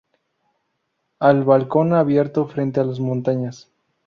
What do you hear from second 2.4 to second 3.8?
frente a las montañas.